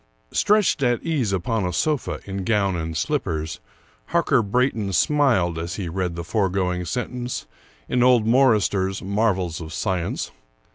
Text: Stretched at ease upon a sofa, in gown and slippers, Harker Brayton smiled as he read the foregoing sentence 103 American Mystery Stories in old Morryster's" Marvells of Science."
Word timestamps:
Stretched 0.31 0.81
at 0.81 1.03
ease 1.03 1.31
upon 1.31 1.63
a 1.63 1.71
sofa, 1.71 2.21
in 2.25 2.43
gown 2.43 2.75
and 2.75 2.97
slippers, 2.97 3.59
Harker 4.07 4.41
Brayton 4.41 4.93
smiled 4.93 5.59
as 5.59 5.75
he 5.75 5.89
read 5.89 6.15
the 6.15 6.23
foregoing 6.23 6.85
sentence 6.85 7.45
103 7.85 7.97
American 7.99 8.31
Mystery 8.31 8.61
Stories 8.63 9.01
in 9.03 9.11
old 9.11 9.13
Morryster's" 9.13 9.55
Marvells 9.61 9.61
of 9.61 9.71
Science." 9.71 10.31